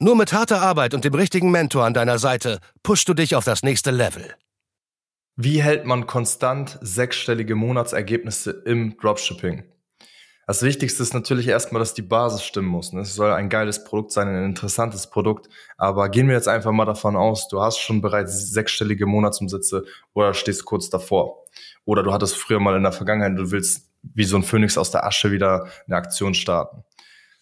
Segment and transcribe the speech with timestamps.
[0.00, 3.44] Nur mit harter Arbeit und dem richtigen Mentor an deiner Seite pushst du dich auf
[3.44, 4.34] das nächste Level.
[5.36, 9.64] Wie hält man konstant sechsstellige Monatsergebnisse im Dropshipping?
[10.48, 12.92] Das Wichtigste ist natürlich erstmal, dass die Basis stimmen muss.
[12.92, 13.02] Ne?
[13.02, 15.48] Es soll ein geiles Produkt sein, ein interessantes Produkt.
[15.78, 20.34] Aber gehen wir jetzt einfach mal davon aus, du hast schon bereits sechsstellige Monatsumsätze oder
[20.34, 21.44] stehst kurz davor.
[21.84, 24.90] Oder du hattest früher mal in der Vergangenheit, du willst wie so ein Phönix aus
[24.90, 26.84] der Asche wieder eine Aktion starten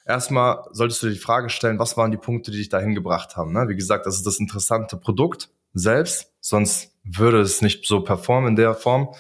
[0.05, 3.37] erstmal solltest du dir die Frage stellen, was waren die Punkte, die dich dahin gebracht
[3.37, 3.53] haben.
[3.53, 3.69] Ne?
[3.69, 8.57] Wie gesagt, das ist das interessante Produkt selbst, sonst würde es nicht so performen in
[8.57, 9.15] der Form.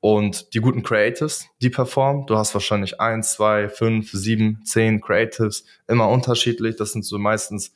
[0.00, 2.26] Und die guten Creatives, die performen.
[2.26, 6.76] Du hast wahrscheinlich eins, zwei, fünf, sieben, zehn Creatives, immer unterschiedlich.
[6.76, 7.72] Das sind so meistens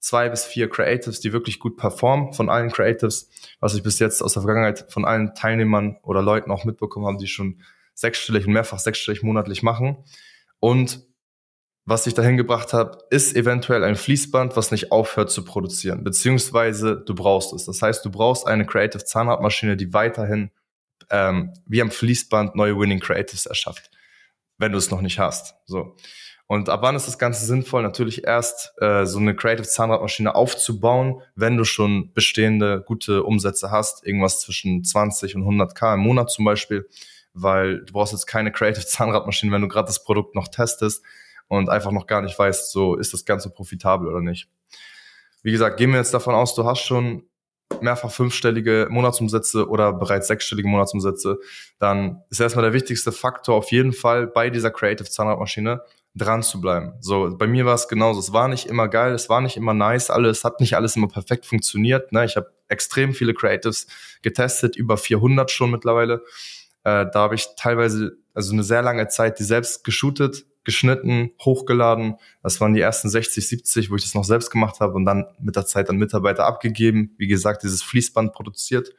[0.00, 4.22] zwei bis vier Creatives, die wirklich gut performen von allen Creatives, was ich bis jetzt
[4.22, 7.60] aus der Vergangenheit von allen Teilnehmern oder Leuten auch mitbekommen haben, die schon
[7.94, 9.98] sechsstellig und mehrfach sechsstellig monatlich machen.
[10.58, 11.06] Und
[11.84, 16.96] was ich dahin gebracht habe, ist eventuell ein Fließband, was nicht aufhört zu produzieren, beziehungsweise
[16.96, 17.64] du brauchst es.
[17.64, 20.50] Das heißt, du brauchst eine Creative Zahnradmaschine, die weiterhin
[21.10, 23.90] ähm, wie am Fließband neue Winning Creatives erschafft,
[24.58, 25.54] wenn du es noch nicht hast.
[25.66, 25.96] So.
[26.46, 27.82] Und ab wann ist das Ganze sinnvoll?
[27.82, 34.06] Natürlich erst äh, so eine Creative Zahnradmaschine aufzubauen, wenn du schon bestehende gute Umsätze hast,
[34.06, 36.88] irgendwas zwischen 20 und 100k im Monat zum Beispiel,
[37.32, 41.02] weil du brauchst jetzt keine Creative Zahnradmaschine, wenn du gerade das Produkt noch testest
[41.52, 44.48] und einfach noch gar nicht weißt, so ist das Ganze profitabel oder nicht.
[45.42, 47.24] Wie gesagt, gehen wir jetzt davon aus, du hast schon
[47.82, 51.38] mehrfach fünfstellige Monatsumsätze oder bereits sechsstellige Monatsumsätze,
[51.78, 55.82] dann ist erstmal der wichtigste Faktor auf jeden Fall bei dieser Creative Zahnradmaschine
[56.14, 56.94] dran zu bleiben.
[57.00, 58.20] So, bei mir war es genauso.
[58.20, 61.08] Es war nicht immer geil, es war nicht immer nice, alles hat nicht alles immer
[61.08, 62.12] perfekt funktioniert.
[62.12, 62.24] Ne?
[62.24, 63.88] Ich habe extrem viele Creatives
[64.22, 66.22] getestet, über 400 schon mittlerweile.
[66.84, 72.16] Äh, da habe ich teilweise also eine sehr lange Zeit die selbst geshootet, geschnitten, hochgeladen.
[72.42, 75.26] Das waren die ersten 60, 70, wo ich das noch selbst gemacht habe und dann
[75.40, 77.14] mit der Zeit an Mitarbeiter abgegeben.
[77.18, 78.92] Wie gesagt, dieses Fließband produziert.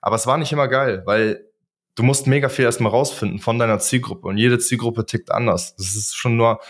[0.00, 1.44] Aber es war nicht immer geil, weil
[1.94, 5.76] du musst mega viel erstmal rausfinden von deiner Zielgruppe und jede Zielgruppe tickt anders.
[5.76, 6.60] Das ist schon nur,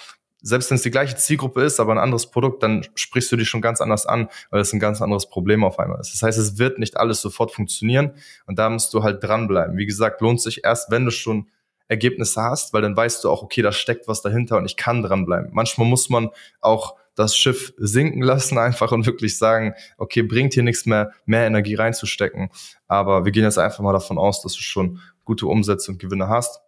[0.43, 3.49] selbst wenn es die gleiche Zielgruppe ist, aber ein anderes Produkt, dann sprichst du dich
[3.49, 6.13] schon ganz anders an, weil es ein ganz anderes Problem auf einmal ist.
[6.15, 8.15] Das heißt, es wird nicht alles sofort funktionieren
[8.47, 9.77] und da musst du halt dranbleiben.
[9.77, 11.49] Wie gesagt, lohnt sich erst, wenn du schon
[11.91, 15.03] Ergebnisse hast, weil dann weißt du auch, okay, da steckt was dahinter und ich kann
[15.03, 15.51] dranbleiben.
[15.53, 16.31] Manchmal muss man
[16.61, 21.47] auch das Schiff sinken lassen einfach und wirklich sagen, okay, bringt hier nichts mehr, mehr
[21.47, 22.51] Energie reinzustecken.
[22.87, 26.29] Aber wir gehen jetzt einfach mal davon aus, dass du schon gute Umsätze und Gewinne
[26.29, 26.61] hast.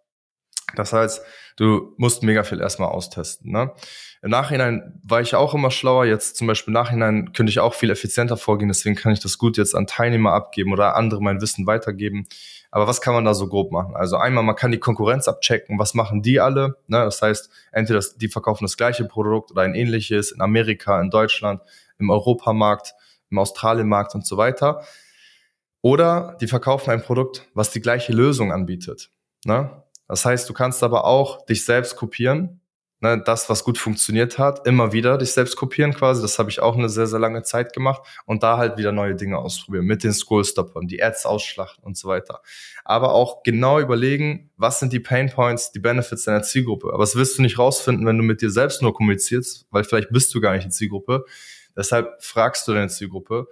[0.75, 1.21] Das heißt,
[1.57, 3.51] du musst mega viel erstmal austesten.
[3.51, 3.71] Ne?
[4.23, 6.05] Im Nachhinein war ich auch immer schlauer.
[6.05, 8.69] Jetzt zum Beispiel im Nachhinein könnte ich auch viel effizienter vorgehen.
[8.69, 12.25] Deswegen kann ich das gut jetzt an Teilnehmer abgeben oder andere mein Wissen weitergeben.
[12.71, 13.95] Aber was kann man da so grob machen?
[13.95, 15.77] Also einmal, man kann die Konkurrenz abchecken.
[15.77, 16.77] Was machen die alle?
[16.87, 16.99] Ne?
[17.03, 21.61] Das heißt, entweder die verkaufen das gleiche Produkt oder ein ähnliches in Amerika, in Deutschland,
[21.99, 22.95] im Europamarkt,
[23.29, 24.85] im Australienmarkt und so weiter.
[25.81, 29.09] Oder die verkaufen ein Produkt, was die gleiche Lösung anbietet.
[29.43, 29.82] Ne?
[30.07, 32.61] Das heißt, du kannst aber auch dich selbst kopieren
[33.03, 36.21] ne, das, was gut funktioniert hat, immer wieder dich selbst kopieren quasi.
[36.21, 39.13] Das habe ich auch eine sehr, sehr lange Zeit gemacht und da halt wieder neue
[39.13, 42.41] Dinge ausprobieren mit den Scrollstoppern, die Ads ausschlachten und so weiter.
[42.83, 46.93] Aber auch genau überlegen, was sind die Pain Points, die Benefits deiner Zielgruppe.
[46.93, 50.09] Aber das wirst du nicht rausfinden, wenn du mit dir selbst nur kommunizierst, weil vielleicht
[50.09, 51.25] bist du gar nicht die Zielgruppe.
[51.75, 53.47] Deshalb fragst du deine Zielgruppe,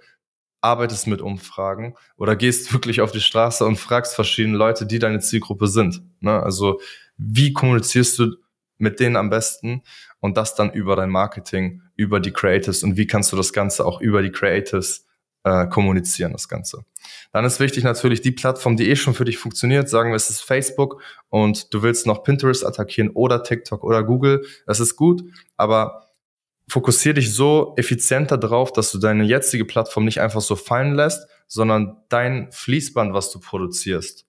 [0.62, 5.20] arbeitest mit Umfragen oder gehst wirklich auf die Straße und fragst verschiedene Leute, die deine
[5.20, 6.02] Zielgruppe sind.
[6.20, 6.42] Ne?
[6.42, 6.80] Also
[7.18, 8.36] wie kommunizierst du
[8.78, 9.82] mit denen am besten
[10.20, 13.84] und das dann über dein Marketing, über die Creatives und wie kannst du das Ganze
[13.84, 15.06] auch über die Creatives
[15.44, 16.84] äh, kommunizieren, das Ganze.
[17.32, 19.88] Dann ist wichtig natürlich die Plattform, die eh schon für dich funktioniert.
[19.88, 24.46] Sagen wir, es ist Facebook und du willst noch Pinterest attackieren oder TikTok oder Google.
[24.66, 25.24] Das ist gut,
[25.56, 26.11] aber
[26.72, 31.28] fokussier dich so effizienter drauf, dass du deine jetzige Plattform nicht einfach so fallen lässt,
[31.46, 34.26] sondern dein Fließband, was du produzierst,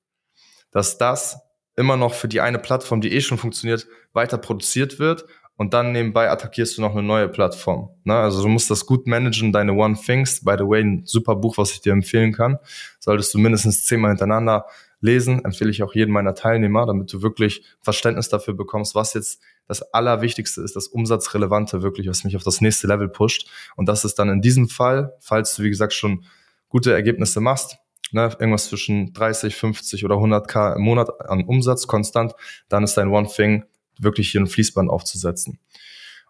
[0.70, 1.38] dass das
[1.78, 5.24] immer noch für die eine Plattform, die eh schon funktioniert, weiter produziert wird
[5.56, 7.92] und dann nebenbei attackierst du noch eine neue Plattform.
[8.04, 8.14] Ne?
[8.14, 10.44] Also du musst das gut managen, deine One Things.
[10.44, 12.58] By the way, ein super Buch, was ich dir empfehlen kann.
[13.00, 14.66] Solltest du mindestens zehnmal hintereinander
[15.00, 19.42] lesen, empfehle ich auch jedem meiner Teilnehmer, damit du wirklich Verständnis dafür bekommst, was jetzt
[19.68, 23.50] das Allerwichtigste ist, das Umsatzrelevante wirklich, was mich auf das nächste Level pusht.
[23.76, 26.26] Und das ist dann in diesem Fall, falls du, wie gesagt, schon
[26.70, 27.78] gute Ergebnisse machst,
[28.12, 32.34] ne, irgendwas zwischen 30, 50 oder 100k im Monat an Umsatz konstant,
[32.70, 33.66] dann ist dein One Thing
[34.00, 35.60] wirklich hier ein Fließband aufzusetzen.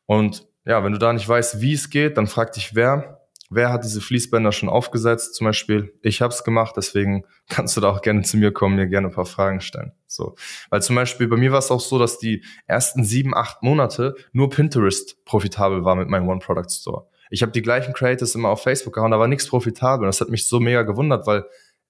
[0.05, 3.22] Und ja, wenn du da nicht weißt, wie es geht, dann frag dich, wer
[3.55, 5.35] wer hat diese Fließbänder schon aufgesetzt?
[5.35, 8.75] Zum Beispiel, ich habe es gemacht, deswegen kannst du da auch gerne zu mir kommen,
[8.75, 9.93] mir gerne ein paar Fragen stellen.
[10.07, 10.35] So,
[10.69, 14.15] weil zum Beispiel bei mir war es auch so, dass die ersten sieben, acht Monate
[14.31, 17.07] nur Pinterest profitabel war mit meinem One Product Store.
[17.29, 20.05] Ich habe die gleichen Creators immer auf Facebook gehauen, da war nichts profitabel.
[20.05, 21.45] Das hat mich so mega gewundert, weil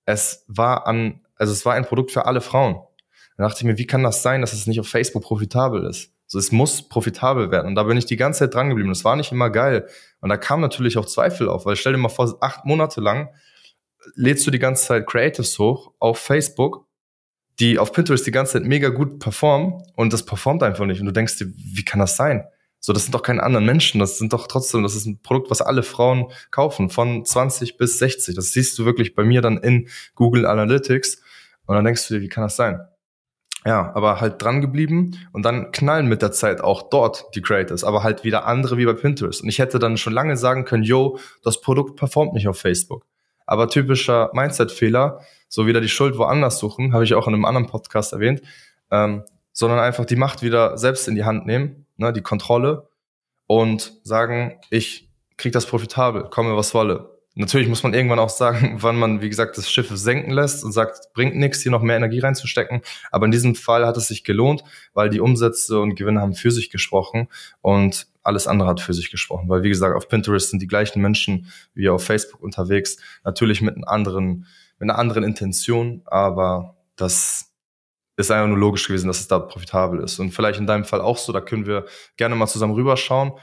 [0.05, 2.81] es war an, also es war ein Produkt für alle Frauen.
[3.37, 6.12] Da dachte ich mir, wie kann das sein, dass es nicht auf Facebook profitabel ist?
[6.33, 7.67] So, es muss profitabel werden.
[7.67, 8.89] Und da bin ich die ganze Zeit dran geblieben.
[8.89, 9.87] Das war nicht immer geil.
[10.19, 13.29] Und da kam natürlich auch Zweifel auf, weil stell dir mal vor, acht Monate lang
[14.15, 16.87] lädst du die ganze Zeit Creatives hoch auf Facebook,
[17.59, 21.01] die auf Pinterest die ganze Zeit mega gut performen und das performt einfach nicht.
[21.01, 22.45] Und du denkst dir, wie kann das sein?
[22.79, 23.99] So, das sind doch keine anderen Menschen.
[23.99, 27.99] Das sind doch trotzdem, das ist ein Produkt, was alle Frauen kaufen, von 20 bis
[27.99, 28.33] 60.
[28.33, 31.21] Das siehst du wirklich bei mir dann in Google Analytics.
[31.67, 32.81] Und dann denkst du dir, wie kann das sein?
[33.65, 37.83] Ja, aber halt dran geblieben und dann knallen mit der Zeit auch dort die Creators,
[37.85, 39.41] aber halt wieder andere wie bei Pinterest.
[39.41, 43.05] Und ich hätte dann schon lange sagen können, yo, das Produkt performt nicht auf Facebook.
[43.45, 47.67] Aber typischer Mindset-Fehler, so wieder die Schuld woanders suchen, habe ich auch in einem anderen
[47.67, 48.41] Podcast erwähnt,
[48.91, 49.23] ähm,
[49.53, 52.89] sondern einfach die Macht wieder selbst in die Hand nehmen, ne, die Kontrolle
[53.47, 57.12] und sagen, ich krieg das profitabel, komme was wolle.
[57.35, 60.71] Natürlich muss man irgendwann auch sagen, wann man, wie gesagt, das Schiff senken lässt und
[60.71, 62.81] sagt, bringt nichts, hier noch mehr Energie reinzustecken.
[63.11, 64.63] Aber in diesem Fall hat es sich gelohnt,
[64.93, 67.27] weil die Umsätze und Gewinne haben für sich gesprochen
[67.61, 69.49] und alles andere hat für sich gesprochen.
[69.49, 72.97] Weil, wie gesagt, auf Pinterest sind die gleichen Menschen wie auf Facebook unterwegs.
[73.23, 74.45] Natürlich mit einem anderen,
[74.79, 77.49] mit einer anderen Intention, aber das
[78.15, 80.19] ist einfach nur logisch gewesen, dass es da profitabel ist.
[80.19, 81.85] Und vielleicht in deinem Fall auch so, da können wir
[82.15, 83.33] gerne mal zusammen rüberschauen.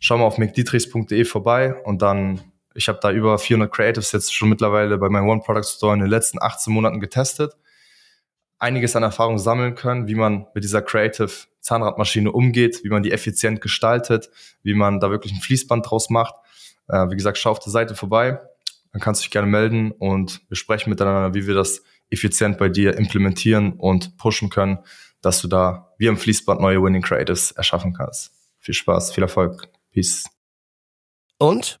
[0.00, 2.42] Schau mal auf mcdietrichs.de vorbei und dann
[2.78, 6.00] ich habe da über 400 Creatives jetzt schon mittlerweile bei meinem One Product Store in
[6.00, 7.56] den letzten 18 Monaten getestet.
[8.60, 11.30] Einiges an Erfahrung sammeln können, wie man mit dieser Creative
[11.60, 14.30] Zahnradmaschine umgeht, wie man die effizient gestaltet,
[14.62, 16.34] wie man da wirklich ein Fließband draus macht.
[16.86, 18.40] Äh, wie gesagt, schau auf der Seite vorbei,
[18.92, 22.68] dann kannst du dich gerne melden und wir sprechen miteinander, wie wir das effizient bei
[22.68, 24.78] dir implementieren und pushen können,
[25.20, 28.30] dass du da wie am Fließband neue Winning Creatives erschaffen kannst.
[28.60, 29.68] Viel Spaß, viel Erfolg.
[29.90, 30.30] Peace.
[31.38, 31.80] Und